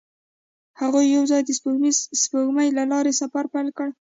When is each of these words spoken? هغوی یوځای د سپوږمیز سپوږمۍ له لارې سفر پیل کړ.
هغوی 0.81 1.05
یوځای 1.15 1.41
د 1.45 1.49
سپوږمیز 1.57 1.97
سپوږمۍ 2.23 2.69
له 2.77 2.83
لارې 2.91 3.13
سفر 3.21 3.43
پیل 3.53 3.67
کړ. 3.77 3.87